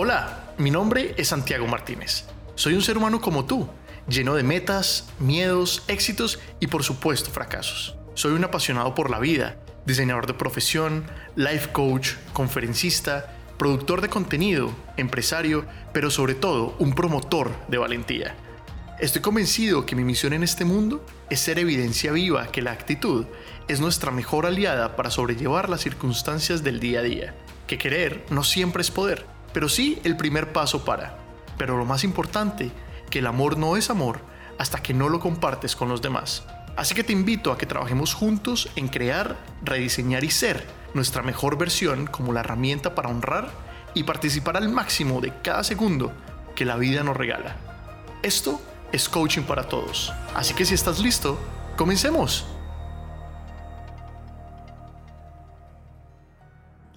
[0.00, 2.22] Hola, mi nombre es Santiago Martínez.
[2.54, 3.68] Soy un ser humano como tú,
[4.06, 7.96] lleno de metas, miedos, éxitos y por supuesto fracasos.
[8.14, 9.56] Soy un apasionado por la vida,
[9.86, 11.04] diseñador de profesión,
[11.34, 18.36] life coach, conferencista, productor de contenido, empresario, pero sobre todo un promotor de valentía.
[19.00, 23.26] Estoy convencido que mi misión en este mundo es ser evidencia viva que la actitud
[23.66, 27.34] es nuestra mejor aliada para sobrellevar las circunstancias del día a día,
[27.66, 31.18] que querer no siempre es poder pero sí el primer paso para.
[31.56, 32.70] Pero lo más importante,
[33.10, 34.20] que el amor no es amor
[34.56, 36.44] hasta que no lo compartes con los demás.
[36.76, 41.58] Así que te invito a que trabajemos juntos en crear, rediseñar y ser nuestra mejor
[41.58, 43.50] versión como la herramienta para honrar
[43.94, 46.12] y participar al máximo de cada segundo
[46.54, 47.56] que la vida nos regala.
[48.22, 48.62] Esto
[48.92, 50.12] es coaching para todos.
[50.36, 51.36] Así que si estás listo,
[51.76, 52.46] comencemos.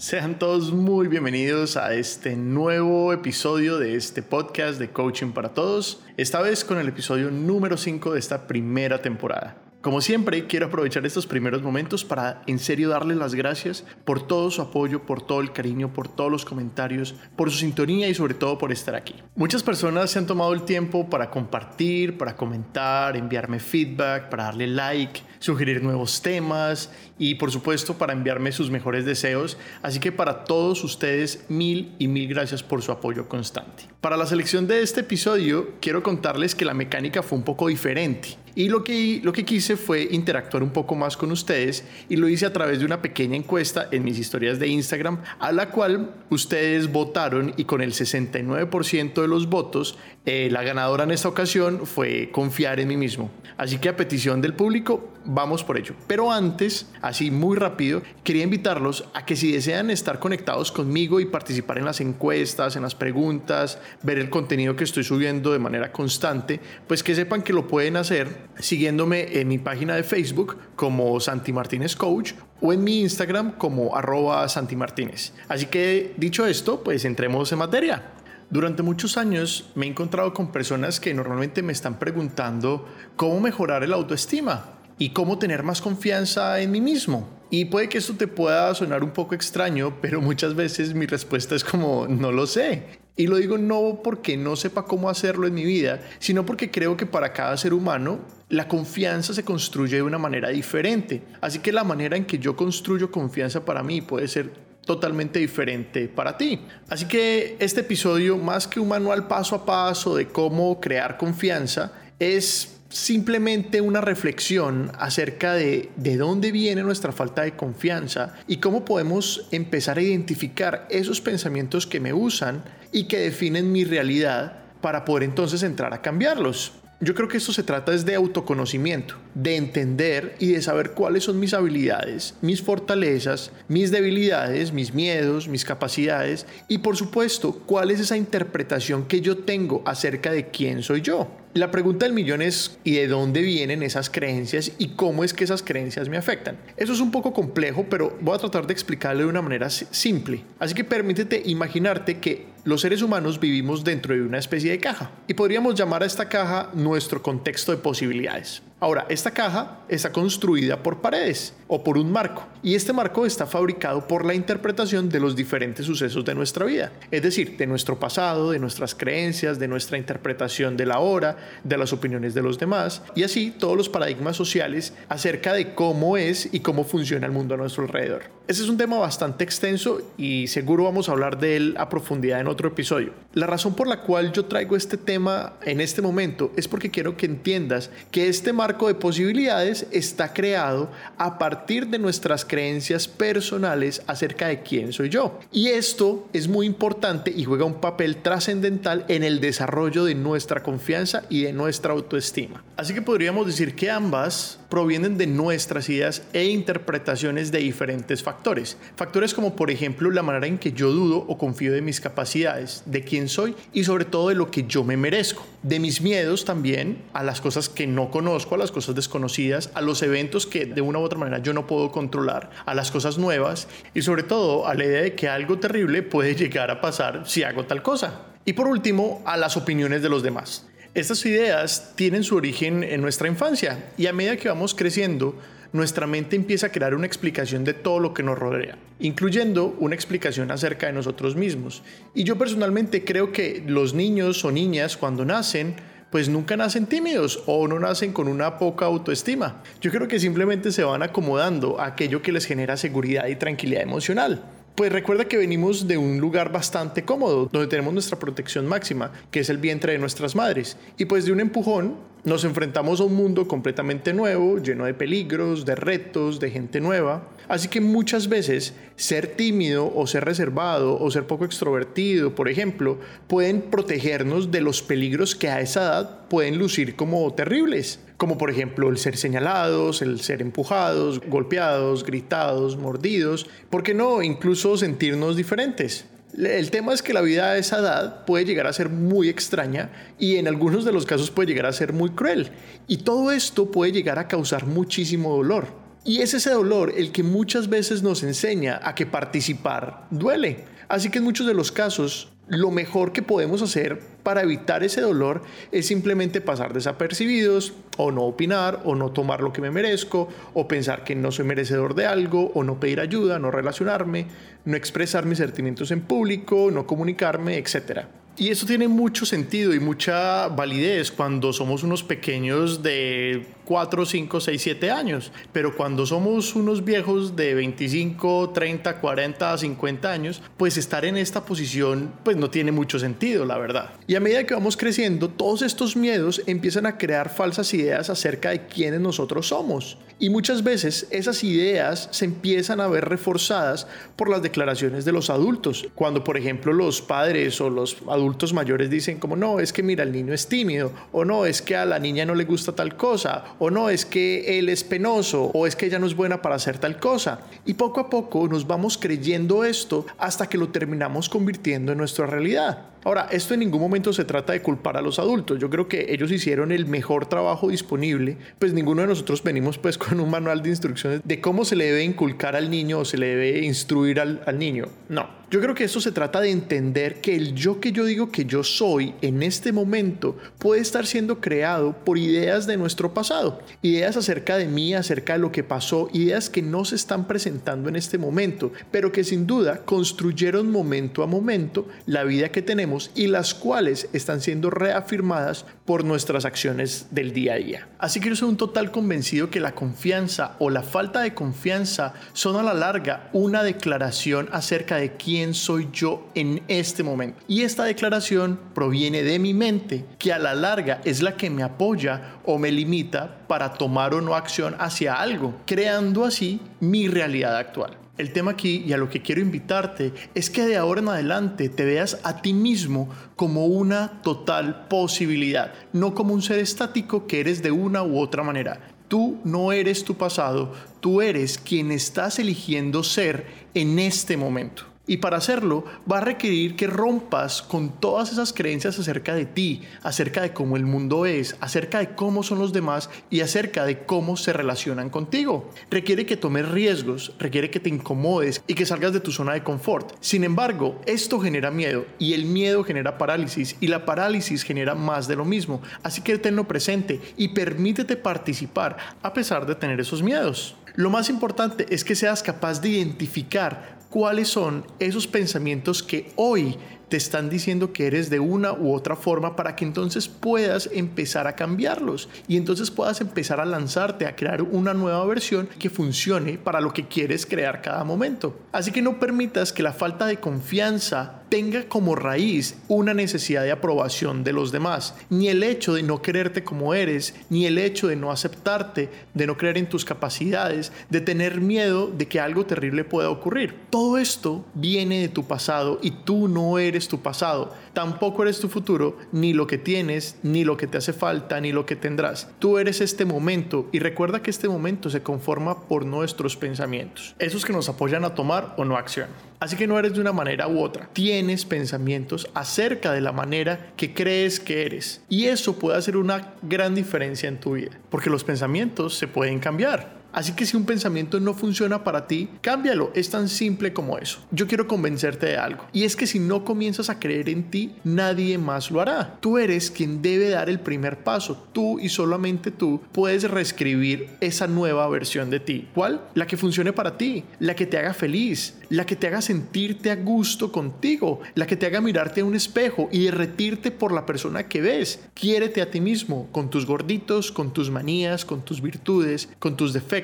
[0.01, 6.01] Sean todos muy bienvenidos a este nuevo episodio de este podcast de Coaching para Todos,
[6.17, 9.57] esta vez con el episodio número 5 de esta primera temporada.
[9.81, 14.51] Como siempre, quiero aprovechar estos primeros momentos para en serio darles las gracias por todo
[14.51, 18.35] su apoyo, por todo el cariño, por todos los comentarios, por su sintonía y sobre
[18.35, 19.15] todo por estar aquí.
[19.33, 24.67] Muchas personas se han tomado el tiempo para compartir, para comentar, enviarme feedback, para darle
[24.67, 29.57] like, sugerir nuevos temas y por supuesto para enviarme sus mejores deseos.
[29.81, 33.85] Así que para todos ustedes, mil y mil gracias por su apoyo constante.
[33.99, 38.37] Para la selección de este episodio, quiero contarles que la mecánica fue un poco diferente.
[38.55, 42.27] Y lo que, lo que quise fue interactuar un poco más con ustedes y lo
[42.27, 46.11] hice a través de una pequeña encuesta en mis historias de Instagram, a la cual
[46.29, 51.85] ustedes votaron y con el 69% de los votos, eh, la ganadora en esta ocasión
[51.85, 53.31] fue confiar en mí mismo.
[53.57, 55.95] Así que a petición del público, vamos por ello.
[56.07, 61.25] Pero antes, así muy rápido, quería invitarlos a que si desean estar conectados conmigo y
[61.25, 65.91] participar en las encuestas, en las preguntas, ver el contenido que estoy subiendo de manera
[65.91, 71.19] constante, pues que sepan que lo pueden hacer siguiéndome en mi página de Facebook como
[71.19, 75.33] Santi Martínez Coach o en mi Instagram como arroba Santi Martínez.
[75.47, 78.13] Así que dicho esto, pues entremos en materia.
[78.49, 82.85] Durante muchos años me he encontrado con personas que normalmente me están preguntando
[83.15, 84.65] cómo mejorar el autoestima
[84.97, 87.27] y cómo tener más confianza en mí mismo.
[87.49, 91.55] Y puede que esto te pueda sonar un poco extraño, pero muchas veces mi respuesta
[91.55, 93.00] es como, no lo sé.
[93.15, 96.95] Y lo digo no porque no sepa cómo hacerlo en mi vida, sino porque creo
[96.95, 101.21] que para cada ser humano la confianza se construye de una manera diferente.
[101.41, 104.51] Así que la manera en que yo construyo confianza para mí puede ser
[104.85, 106.59] totalmente diferente para ti.
[106.89, 111.93] Así que este episodio, más que un manual paso a paso de cómo crear confianza,
[112.19, 118.85] es simplemente una reflexión acerca de de dónde viene nuestra falta de confianza y cómo
[118.85, 125.05] podemos empezar a identificar esos pensamientos que me usan y que definen mi realidad para
[125.05, 126.73] poder entonces entrar a cambiarlos.
[127.03, 131.23] Yo creo que esto se trata es de autoconocimiento, de entender y de saber cuáles
[131.23, 137.89] son mis habilidades, mis fortalezas, mis debilidades, mis miedos, mis capacidades y por supuesto cuál
[137.89, 141.40] es esa interpretación que yo tengo acerca de quién soy yo.
[141.53, 145.43] La pregunta del millón es ¿y de dónde vienen esas creencias y cómo es que
[145.43, 146.55] esas creencias me afectan?
[146.77, 150.45] Eso es un poco complejo, pero voy a tratar de explicarlo de una manera simple.
[150.59, 155.11] Así que permítete imaginarte que los seres humanos vivimos dentro de una especie de caja
[155.27, 158.61] y podríamos llamar a esta caja nuestro contexto de posibilidades.
[158.83, 163.45] Ahora, esta caja está construida por paredes o por un marco y este marco está
[163.45, 167.99] fabricado por la interpretación de los diferentes sucesos de nuestra vida, es decir, de nuestro
[167.99, 172.57] pasado, de nuestras creencias, de nuestra interpretación de la hora, de las opiniones de los
[172.57, 177.33] demás y así todos los paradigmas sociales acerca de cómo es y cómo funciona el
[177.33, 178.23] mundo a nuestro alrededor.
[178.47, 182.39] Ese es un tema bastante extenso y seguro vamos a hablar de él a profundidad
[182.39, 183.13] en otro episodio.
[183.33, 187.15] La razón por la cual yo traigo este tema en este momento es porque quiero
[187.15, 194.01] que entiendas que este marco de posibilidades está creado a partir de nuestras creencias personales
[194.07, 195.39] acerca de quién soy yo.
[195.51, 200.63] Y esto es muy importante y juega un papel trascendental en el desarrollo de nuestra
[200.63, 202.63] confianza y de nuestra autoestima.
[202.77, 208.77] Así que podríamos decir que ambas provienen de nuestras ideas e interpretaciones de diferentes factores.
[208.95, 212.83] Factores como por ejemplo la manera en que yo dudo o confío de mis capacidades,
[212.85, 215.45] de quién soy y sobre todo de lo que yo me merezco.
[215.61, 219.81] De mis miedos también a las cosas que no conozco, a las cosas desconocidas, a
[219.81, 223.17] los eventos que de una u otra manera yo no puedo controlar, a las cosas
[223.17, 227.23] nuevas y sobre todo a la idea de que algo terrible puede llegar a pasar
[227.25, 228.21] si hago tal cosa.
[228.45, 230.67] Y por último, a las opiniones de los demás.
[230.93, 235.35] Estas ideas tienen su origen en nuestra infancia y a medida que vamos creciendo,
[235.73, 239.95] nuestra mente empieza a crear una explicación de todo lo que nos rodea, incluyendo una
[239.95, 241.81] explicación acerca de nosotros mismos.
[242.13, 245.75] Y yo personalmente creo que los niños o niñas cuando nacen,
[246.11, 249.63] pues nunca nacen tímidos o no nacen con una poca autoestima.
[249.79, 253.81] Yo creo que simplemente se van acomodando a aquello que les genera seguridad y tranquilidad
[253.81, 254.43] emocional.
[254.75, 259.41] Pues recuerda que venimos de un lugar bastante cómodo, donde tenemos nuestra protección máxima, que
[259.41, 260.77] es el vientre de nuestras madres.
[260.97, 265.65] Y pues de un empujón nos enfrentamos a un mundo completamente nuevo, lleno de peligros,
[265.65, 267.27] de retos, de gente nueva.
[267.51, 272.97] Así que muchas veces ser tímido o ser reservado o ser poco extrovertido, por ejemplo,
[273.27, 278.51] pueden protegernos de los peligros que a esa edad pueden lucir como terribles como por
[278.51, 285.35] ejemplo el ser señalados, el ser empujados, golpeados, gritados, mordidos, ¿por qué no incluso sentirnos
[285.35, 286.05] diferentes?
[286.37, 289.89] El tema es que la vida a esa edad puede llegar a ser muy extraña
[290.17, 292.51] y en algunos de los casos puede llegar a ser muy cruel.
[292.87, 295.90] Y todo esto puede llegar a causar muchísimo dolor.
[296.03, 300.65] Y es ese dolor el que muchas veces nos enseña a que participar duele.
[300.87, 304.99] Así que en muchos de los casos lo mejor que podemos hacer para evitar ese
[304.99, 310.27] dolor es simplemente pasar desapercibidos o no opinar o no tomar lo que me merezco
[310.53, 314.25] o pensar que no soy merecedor de algo o no pedir ayuda, no relacionarme,
[314.65, 318.01] no expresar mis sentimientos en público, no comunicarme, etc.
[318.37, 324.41] Y eso tiene mucho sentido y mucha validez cuando somos unos pequeños de 4, 5,
[324.41, 325.31] 6, 7 años.
[325.53, 331.45] Pero cuando somos unos viejos de 25, 30, 40, 50 años, pues estar en esta
[331.45, 333.91] posición pues no tiene mucho sentido, la verdad.
[334.07, 338.49] Y a medida que vamos creciendo, todos estos miedos empiezan a crear falsas ideas acerca
[338.49, 339.97] de quiénes nosotros somos.
[340.19, 343.87] Y muchas veces esas ideas se empiezan a ver reforzadas
[344.17, 345.87] por las declaraciones de los adultos.
[345.95, 350.03] Cuando, por ejemplo, los padres o los adultos mayores dicen como, no, es que mira,
[350.03, 352.97] el niño es tímido, o no, es que a la niña no le gusta tal
[352.97, 356.41] cosa, o no, es que él es penoso, o es que ella no es buena
[356.41, 357.41] para hacer tal cosa.
[357.63, 362.25] Y poco a poco nos vamos creyendo esto hasta que lo terminamos convirtiendo en nuestra
[362.25, 362.85] realidad.
[363.03, 365.57] Ahora, esto en ningún momento se trata de culpar a los adultos.
[365.59, 368.37] Yo creo que ellos hicieron el mejor trabajo disponible.
[368.59, 371.85] Pues ninguno de nosotros venimos pues con un manual de instrucciones de cómo se le
[371.85, 374.85] debe inculcar al niño o se le debe instruir al, al niño.
[375.09, 378.31] No, yo creo que esto se trata de entender que el yo que yo digo
[378.31, 383.59] que yo soy en este momento puede estar siendo creado por ideas de nuestro pasado,
[383.81, 387.89] ideas acerca de mí, acerca de lo que pasó, ideas que no se están presentando
[387.89, 392.90] en este momento, pero que sin duda construyeron momento a momento la vida que tenemos
[393.15, 397.87] y las cuales están siendo reafirmadas por nuestras acciones del día a día.
[397.99, 402.13] Así que yo soy un total convencido que la confianza o la falta de confianza
[402.33, 407.39] son a la larga una declaración acerca de quién soy yo en este momento.
[407.47, 411.63] Y esta declaración proviene de mi mente, que a la larga es la que me
[411.63, 417.57] apoya o me limita para tomar o no acción hacia algo, creando así mi realidad
[417.57, 418.00] actual.
[418.21, 421.69] El tema aquí y a lo que quiero invitarte es que de ahora en adelante
[421.69, 427.39] te veas a ti mismo como una total posibilidad, no como un ser estático que
[427.39, 428.79] eres de una u otra manera.
[429.07, 434.90] Tú no eres tu pasado, tú eres quien estás eligiendo ser en este momento.
[435.11, 439.81] Y para hacerlo va a requerir que rompas con todas esas creencias acerca de ti,
[440.03, 444.05] acerca de cómo el mundo es, acerca de cómo son los demás y acerca de
[444.05, 445.69] cómo se relacionan contigo.
[445.89, 449.63] Requiere que tomes riesgos, requiere que te incomodes y que salgas de tu zona de
[449.63, 450.15] confort.
[450.21, 455.27] Sin embargo, esto genera miedo y el miedo genera parálisis y la parálisis genera más
[455.27, 455.81] de lo mismo.
[456.03, 460.77] Así que tenlo presente y permítete participar a pesar de tener esos miedos.
[460.95, 466.77] Lo más importante es que seas capaz de identificar cuáles son esos pensamientos que hoy
[467.07, 471.47] te están diciendo que eres de una u otra forma para que entonces puedas empezar
[471.47, 476.57] a cambiarlos y entonces puedas empezar a lanzarte a crear una nueva versión que funcione
[476.57, 478.57] para lo que quieres crear cada momento.
[478.71, 483.73] Así que no permitas que la falta de confianza tenga como raíz una necesidad de
[483.73, 488.07] aprobación de los demás, ni el hecho de no quererte como eres, ni el hecho
[488.07, 492.65] de no aceptarte, de no creer en tus capacidades, de tener miedo de que algo
[492.65, 493.75] terrible pueda ocurrir.
[493.89, 498.69] Todo esto viene de tu pasado y tú no eres tu pasado, tampoco eres tu
[498.69, 502.49] futuro, ni lo que tienes, ni lo que te hace falta, ni lo que tendrás.
[502.59, 507.65] Tú eres este momento y recuerda que este momento se conforma por nuestros pensamientos, esos
[507.65, 509.50] que nos apoyan a tomar o no acción.
[509.61, 511.07] Así que no eres de una manera u otra.
[511.13, 515.21] Tienes pensamientos acerca de la manera que crees que eres.
[515.29, 517.91] Y eso puede hacer una gran diferencia en tu vida.
[518.09, 520.20] Porque los pensamientos se pueden cambiar.
[520.31, 523.11] Así que si un pensamiento no funciona para ti, cámbialo.
[523.13, 524.39] Es tan simple como eso.
[524.51, 525.85] Yo quiero convencerte de algo.
[525.93, 529.37] Y es que si no comienzas a creer en ti, nadie más lo hará.
[529.39, 531.67] Tú eres quien debe dar el primer paso.
[531.73, 535.87] Tú y solamente tú puedes reescribir esa nueva versión de ti.
[535.93, 536.21] ¿Cuál?
[536.35, 540.11] La que funcione para ti, la que te haga feliz, la que te haga sentirte
[540.11, 544.25] a gusto contigo, la que te haga mirarte a un espejo y derretirte por la
[544.25, 545.21] persona que ves.
[545.33, 549.93] Quiérete a ti mismo, con tus gorditos, con tus manías, con tus virtudes, con tus
[549.93, 550.20] defectos.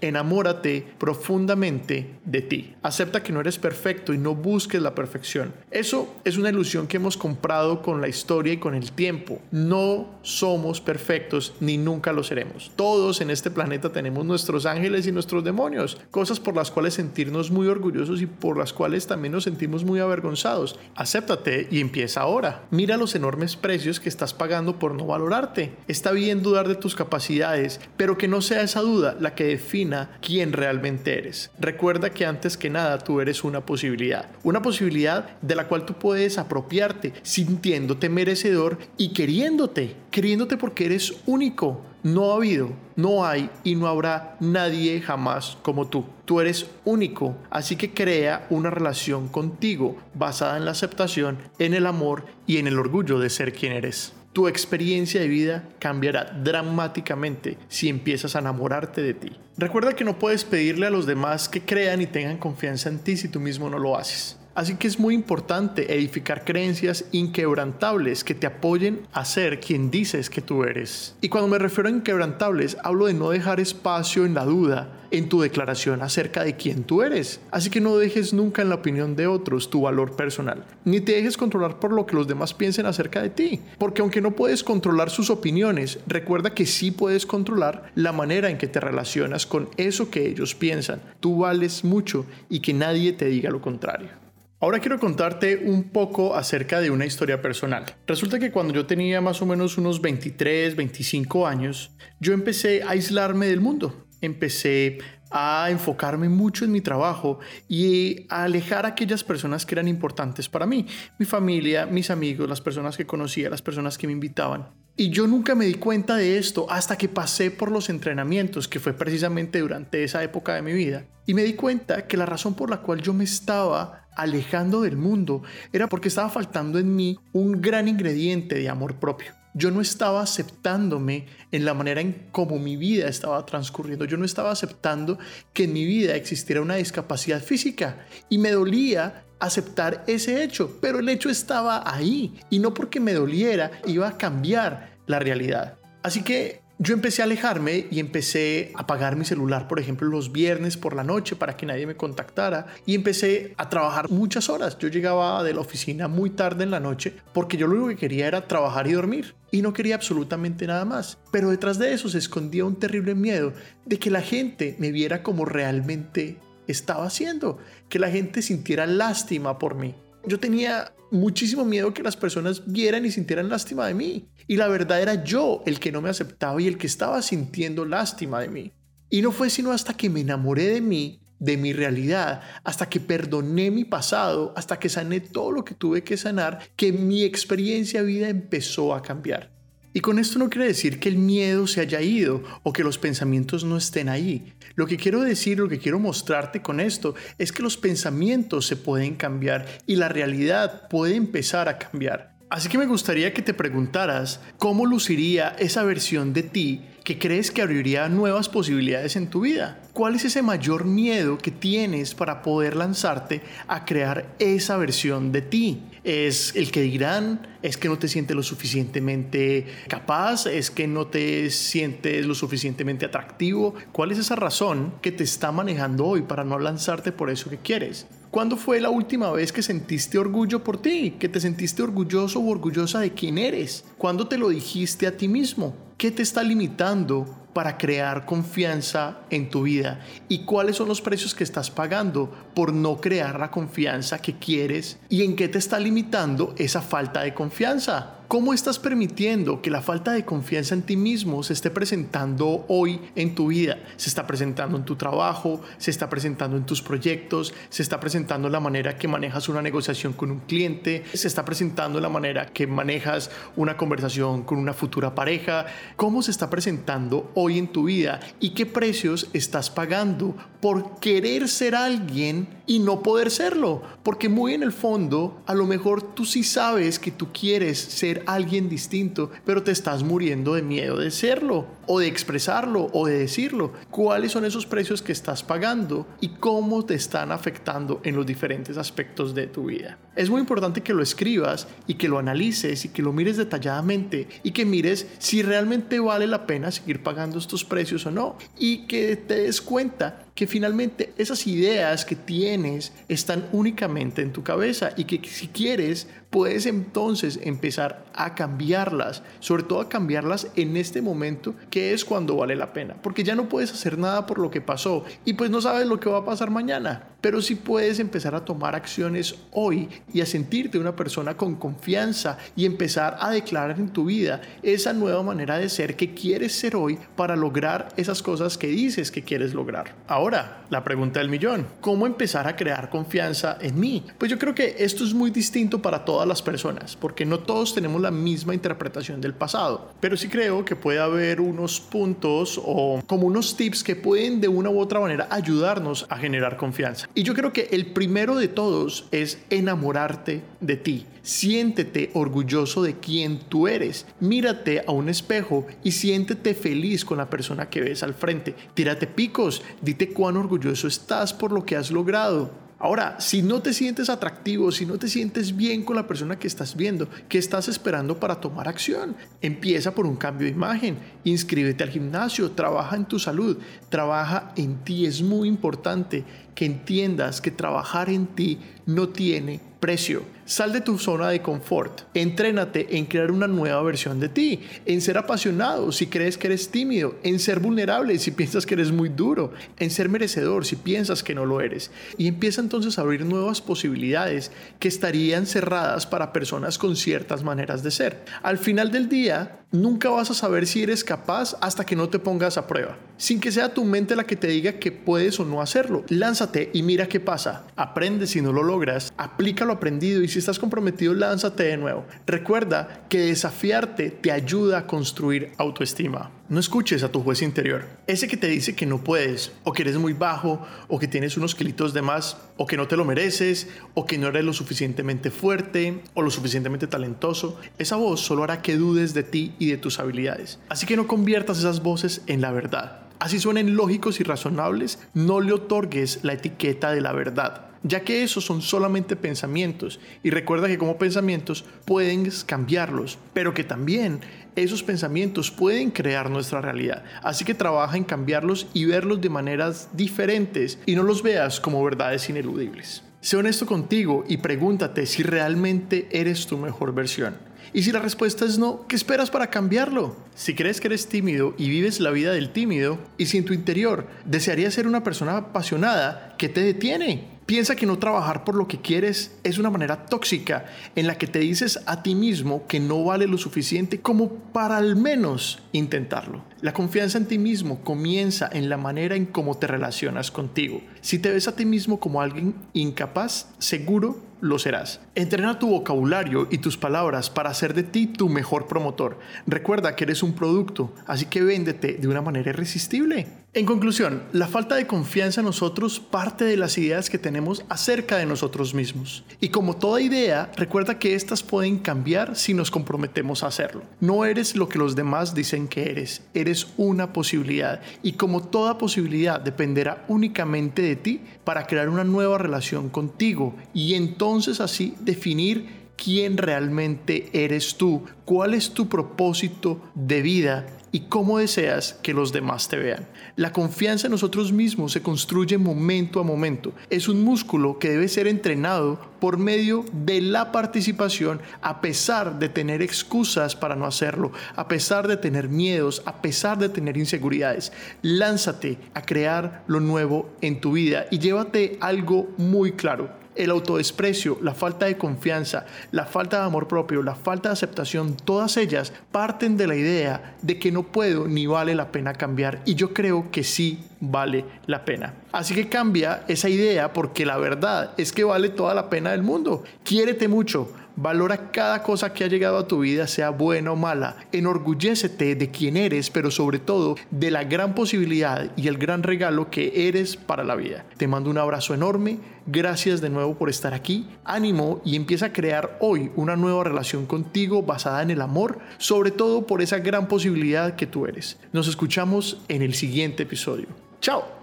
[0.00, 2.74] Enamórate profundamente de ti.
[2.82, 5.52] Acepta que no eres perfecto y no busques la perfección.
[5.70, 9.40] Eso es una ilusión que hemos comprado con la historia y con el tiempo.
[9.50, 12.70] No somos perfectos ni nunca lo seremos.
[12.76, 17.50] Todos en este planeta tenemos nuestros ángeles y nuestros demonios, cosas por las cuales sentirnos
[17.50, 20.78] muy orgullosos y por las cuales también nos sentimos muy avergonzados.
[20.94, 22.66] Acéptate y empieza ahora.
[22.70, 25.72] Mira los enormes precios que estás pagando por no valorarte.
[25.88, 30.18] Está bien dudar de tus capacidades, pero que no sea esa duda la que defina
[30.20, 31.52] quién realmente eres.
[31.60, 35.94] Recuerda que antes que nada tú eres una posibilidad, una posibilidad de la cual tú
[35.94, 41.84] puedes apropiarte sintiéndote merecedor y queriéndote, queriéndote porque eres único.
[42.02, 46.04] No ha habido, no hay y no habrá nadie jamás como tú.
[46.24, 51.86] Tú eres único, así que crea una relación contigo basada en la aceptación, en el
[51.86, 54.14] amor y en el orgullo de ser quien eres.
[54.32, 59.32] Tu experiencia de vida cambiará dramáticamente si empiezas a enamorarte de ti.
[59.56, 63.16] Recuerda que no puedes pedirle a los demás que crean y tengan confianza en ti
[63.16, 64.37] si tú mismo no lo haces.
[64.58, 70.28] Así que es muy importante edificar creencias inquebrantables que te apoyen a ser quien dices
[70.28, 71.14] que tú eres.
[71.20, 75.28] Y cuando me refiero a inquebrantables, hablo de no dejar espacio en la duda en
[75.28, 77.40] tu declaración acerca de quién tú eres.
[77.52, 81.12] Así que no dejes nunca en la opinión de otros tu valor personal, ni te
[81.12, 83.60] dejes controlar por lo que los demás piensen acerca de ti.
[83.78, 88.58] Porque aunque no puedes controlar sus opiniones, recuerda que sí puedes controlar la manera en
[88.58, 91.00] que te relacionas con eso que ellos piensan.
[91.20, 94.26] Tú vales mucho y que nadie te diga lo contrario.
[94.60, 97.86] Ahora quiero contarte un poco acerca de una historia personal.
[98.08, 102.90] Resulta que cuando yo tenía más o menos unos 23, 25 años, yo empecé a
[102.90, 104.08] aislarme del mundo.
[104.20, 104.98] Empecé
[105.30, 107.38] a enfocarme mucho en mi trabajo
[107.68, 110.86] y a alejar a aquellas personas que eran importantes para mí,
[111.20, 114.70] mi familia, mis amigos, las personas que conocía, las personas que me invitaban.
[114.96, 118.80] Y yo nunca me di cuenta de esto hasta que pasé por los entrenamientos, que
[118.80, 121.06] fue precisamente durante esa época de mi vida.
[121.24, 124.96] Y me di cuenta que la razón por la cual yo me estaba alejando del
[124.96, 129.32] mundo era porque estaba faltando en mí un gran ingrediente de amor propio.
[129.54, 134.04] Yo no estaba aceptándome en la manera en cómo mi vida estaba transcurriendo.
[134.04, 135.18] Yo no estaba aceptando
[135.52, 138.06] que en mi vida existiera una discapacidad física.
[138.28, 143.14] Y me dolía aceptar ese hecho, pero el hecho estaba ahí y no porque me
[143.14, 145.78] doliera iba a cambiar la realidad.
[146.02, 150.30] Así que yo empecé a alejarme y empecé a apagar mi celular, por ejemplo, los
[150.30, 154.78] viernes por la noche para que nadie me contactara y empecé a trabajar muchas horas.
[154.78, 157.96] Yo llegaba de la oficina muy tarde en la noche porque yo lo único que
[157.96, 161.18] quería era trabajar y dormir y no quería absolutamente nada más.
[161.32, 163.52] Pero detrás de eso se escondía un terrible miedo
[163.84, 167.58] de que la gente me viera como realmente estaba haciendo,
[167.88, 169.94] que la gente sintiera lástima por mí.
[170.26, 174.28] Yo tenía muchísimo miedo que las personas vieran y sintieran lástima de mí.
[174.46, 177.84] Y la verdad era yo el que no me aceptaba y el que estaba sintiendo
[177.84, 178.72] lástima de mí.
[179.10, 183.00] Y no fue sino hasta que me enamoré de mí, de mi realidad, hasta que
[183.00, 188.00] perdoné mi pasado, hasta que sané todo lo que tuve que sanar, que mi experiencia
[188.00, 189.57] de vida empezó a cambiar.
[189.98, 192.98] Y con esto no quiere decir que el miedo se haya ido o que los
[192.98, 194.52] pensamientos no estén ahí.
[194.76, 198.76] Lo que quiero decir, lo que quiero mostrarte con esto es que los pensamientos se
[198.76, 202.36] pueden cambiar y la realidad puede empezar a cambiar.
[202.48, 207.50] Así que me gustaría que te preguntaras cómo luciría esa versión de ti que crees
[207.50, 209.80] que abriría nuevas posibilidades en tu vida.
[209.94, 215.40] ¿Cuál es ese mayor miedo que tienes para poder lanzarte a crear esa versión de
[215.40, 215.80] ti?
[216.04, 217.46] ¿Es el que dirán?
[217.62, 220.44] ¿Es que no te sientes lo suficientemente capaz?
[220.44, 223.74] ¿Es que no te sientes lo suficientemente atractivo?
[223.90, 227.56] ¿Cuál es esa razón que te está manejando hoy para no lanzarte por eso que
[227.56, 228.06] quieres?
[228.30, 231.14] ¿Cuándo fue la última vez que sentiste orgullo por ti?
[231.18, 233.86] ¿Que te sentiste orgulloso o orgullosa de quién eres?
[233.96, 235.87] ¿Cuándo te lo dijiste a ti mismo?
[235.98, 240.00] ¿Qué te está limitando para crear confianza en tu vida?
[240.28, 244.98] ¿Y cuáles son los precios que estás pagando por no crear la confianza que quieres?
[245.08, 248.18] ¿Y en qué te está limitando esa falta de confianza?
[248.28, 253.00] ¿Cómo estás permitiendo que la falta de confianza en ti mismo se esté presentando hoy
[253.16, 253.78] en tu vida?
[253.96, 258.48] Se está presentando en tu trabajo, se está presentando en tus proyectos, se está presentando
[258.48, 262.10] en la manera que manejas una negociación con un cliente, se está presentando en la
[262.10, 265.64] manera que manejas una conversación con una futura pareja.
[265.96, 271.48] ¿Cómo se está presentando hoy en tu vida y qué precios estás pagando por querer
[271.48, 273.80] ser alguien y no poder serlo.
[274.02, 278.24] Porque muy en el fondo, a lo mejor tú sí sabes que tú quieres ser
[278.26, 283.18] alguien distinto, pero te estás muriendo de miedo de serlo, o de expresarlo, o de
[283.18, 283.72] decirlo.
[283.90, 288.76] ¿Cuáles son esos precios que estás pagando y cómo te están afectando en los diferentes
[288.76, 289.98] aspectos de tu vida?
[290.14, 294.28] Es muy importante que lo escribas y que lo analices y que lo mires detalladamente
[294.42, 298.36] y que mires si realmente vale la pena seguir pagando estos precios o no.
[298.58, 304.44] Y que te des cuenta que finalmente esas ideas que tienes están únicamente en tu
[304.44, 310.76] cabeza y que si quieres puedes entonces empezar a cambiarlas, sobre todo a cambiarlas en
[310.76, 314.38] este momento que es cuando vale la pena, porque ya no puedes hacer nada por
[314.38, 317.54] lo que pasó y pues no sabes lo que va a pasar mañana, pero sí
[317.54, 323.16] puedes empezar a tomar acciones hoy y a sentirte una persona con confianza y empezar
[323.20, 327.36] a declarar en tu vida esa nueva manera de ser que quieres ser hoy para
[327.36, 329.94] lograr esas cosas que dices que quieres lograr.
[330.06, 334.04] Ahora, la pregunta del millón, ¿cómo empezar a crear confianza en mí?
[334.18, 337.76] Pues yo creo que esto es muy distinto para todas las personas, porque no todos
[337.76, 343.00] tenemos la misma interpretación del pasado, pero sí creo que puede haber unos puntos o
[343.06, 347.08] como unos tips que pueden de una u otra manera ayudarnos a generar confianza.
[347.14, 351.06] Y yo creo que el primero de todos es enamorarte de ti.
[351.22, 354.04] Siéntete orgulloso de quien tú eres.
[354.18, 358.56] Mírate a un espejo y siéntete feliz con la persona que ves al frente.
[358.74, 362.67] Tírate picos, dite cuán orgulloso estás por lo que has logrado.
[362.80, 366.46] Ahora, si no te sientes atractivo, si no te sientes bien con la persona que
[366.46, 369.16] estás viendo, ¿qué estás esperando para tomar acción?
[369.42, 373.58] Empieza por un cambio de imagen, inscríbete al gimnasio, trabaja en tu salud,
[373.88, 375.06] trabaja en ti.
[375.06, 380.22] Es muy importante que entiendas que trabajar en ti no tiene precio.
[380.44, 382.02] Sal de tu zona de confort.
[382.14, 386.70] Entrénate en crear una nueva versión de ti, en ser apasionado si crees que eres
[386.70, 391.22] tímido, en ser vulnerable si piensas que eres muy duro, en ser merecedor si piensas
[391.22, 391.90] que no lo eres.
[392.16, 397.82] Y empieza entonces a abrir nuevas posibilidades que estarían cerradas para personas con ciertas maneras
[397.82, 398.24] de ser.
[398.42, 402.18] Al final del día, nunca vas a saber si eres capaz hasta que no te
[402.18, 402.96] pongas a prueba.
[403.18, 406.04] Sin que sea tu mente la que te diga que puedes o no hacerlo.
[406.08, 407.64] Lánzate y mira qué pasa.
[407.76, 412.04] Aprende si no lo logras, aplica lo aprendido y si estás comprometido, lánzate de nuevo.
[412.26, 416.32] Recuerda que desafiarte te ayuda a construir autoestima.
[416.48, 419.82] No escuches a tu juez interior, ese que te dice que no puedes, o que
[419.82, 423.04] eres muy bajo, o que tienes unos kilitos de más, o que no te lo
[423.04, 427.60] mereces, o que no eres lo suficientemente fuerte, o lo suficientemente talentoso.
[427.78, 430.58] Esa voz solo hará que dudes de ti y de tus habilidades.
[430.70, 433.02] Así que no conviertas esas voces en la verdad.
[433.18, 438.22] Así suenen lógicos y razonables, no le otorgues la etiqueta de la verdad ya que
[438.22, 444.20] esos son solamente pensamientos y recuerda que como pensamientos pueden cambiarlos, pero que también
[444.56, 447.04] esos pensamientos pueden crear nuestra realidad.
[447.22, 451.82] Así que trabaja en cambiarlos y verlos de maneras diferentes y no los veas como
[451.82, 453.02] verdades ineludibles.
[453.20, 457.36] Sé honesto contigo y pregúntate si realmente eres tu mejor versión.
[457.72, 460.16] Y si la respuesta es no, ¿qué esperas para cambiarlo?
[460.34, 463.52] Si crees que eres tímido y vives la vida del tímido, y si en tu
[463.52, 467.37] interior desearías ser una persona apasionada, ¿qué te detiene?
[467.48, 471.26] Piensa que no trabajar por lo que quieres es una manera tóxica en la que
[471.26, 476.44] te dices a ti mismo que no vale lo suficiente como para al menos intentarlo.
[476.60, 480.82] La confianza en ti mismo comienza en la manera en cómo te relacionas contigo.
[481.00, 485.00] Si te ves a ti mismo como alguien incapaz, seguro lo serás.
[485.14, 489.18] Entrena tu vocabulario y tus palabras para hacer de ti tu mejor promotor.
[489.46, 493.26] Recuerda que eres un producto, así que véndete de una manera irresistible.
[493.54, 498.18] En conclusión, la falta de confianza en nosotros parte de las ideas que tenemos acerca
[498.18, 499.24] de nosotros mismos.
[499.40, 503.84] Y como toda idea, recuerda que estas pueden cambiar si nos comprometemos a hacerlo.
[504.00, 507.80] No eres lo que los demás dicen que eres, eres una posibilidad.
[508.02, 513.94] Y como toda posibilidad dependerá únicamente de ti para crear una nueva relación contigo y
[513.94, 521.38] entonces así definir quién realmente eres tú, cuál es tu propósito de vida y cómo
[521.38, 523.06] deseas que los demás te vean.
[523.36, 526.72] La confianza en nosotros mismos se construye momento a momento.
[526.88, 532.48] Es un músculo que debe ser entrenado por medio de la participación a pesar de
[532.48, 537.72] tener excusas para no hacerlo, a pesar de tener miedos, a pesar de tener inseguridades.
[538.02, 544.38] Lánzate a crear lo nuevo en tu vida y llévate algo muy claro el autodesprecio,
[544.42, 548.92] la falta de confianza, la falta de amor propio, la falta de aceptación, todas ellas
[549.12, 552.60] parten de la idea de que no puedo ni vale la pena cambiar.
[552.64, 555.14] Y yo creo que sí vale la pena.
[555.32, 559.22] Así que cambia esa idea porque la verdad es que vale toda la pena del
[559.22, 559.64] mundo.
[559.84, 564.16] Quiérete mucho Valora cada cosa que ha llegado a tu vida, sea buena o mala.
[564.32, 569.48] Enorgullécete de quién eres, pero sobre todo de la gran posibilidad y el gran regalo
[569.48, 570.84] que eres para la vida.
[570.96, 572.18] Te mando un abrazo enorme.
[572.46, 574.08] Gracias de nuevo por estar aquí.
[574.24, 579.12] Ánimo y empieza a crear hoy una nueva relación contigo basada en el amor, sobre
[579.12, 581.38] todo por esa gran posibilidad que tú eres.
[581.52, 583.68] Nos escuchamos en el siguiente episodio.
[584.00, 584.37] Chao.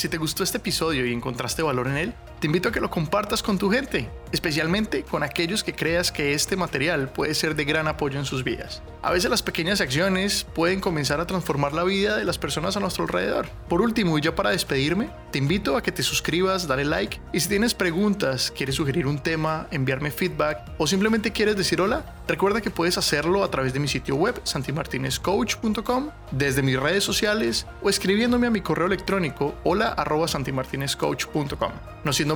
[0.00, 2.90] Si te gustó este episodio y encontraste valor en él, te invito a que lo
[2.90, 7.66] compartas con tu gente, especialmente con aquellos que creas que este material puede ser de
[7.66, 8.82] gran apoyo en sus vidas.
[9.02, 12.80] A veces las pequeñas acciones pueden comenzar a transformar la vida de las personas a
[12.80, 13.48] nuestro alrededor.
[13.68, 17.40] Por último, y ya para despedirme, te invito a que te suscribas, dale like y
[17.40, 22.62] si tienes preguntas, quieres sugerir un tema, enviarme feedback o simplemente quieres decir hola, recuerda
[22.62, 27.90] que puedes hacerlo a través de mi sitio web santimartinezcoach.com, desde mis redes sociales o
[27.90, 30.26] escribiéndome a mi correo electrónico hola arroba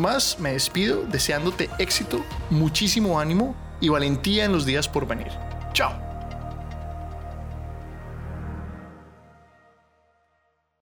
[0.00, 5.32] más, me despido deseándote éxito, muchísimo ánimo y valentía en los días por venir.
[5.72, 6.03] Chao.